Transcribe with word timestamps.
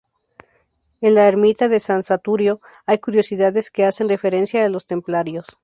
En 1.01 1.13
la 1.13 1.27
ermita 1.27 1.67
de 1.69 1.79
San 1.79 2.01
Saturio 2.01 2.59
hay 2.87 2.97
curiosidades 2.97 3.69
que 3.69 3.85
hacen 3.85 4.09
referencia 4.09 4.65
a 4.65 4.69
los 4.69 4.87
templarios. 4.87 5.45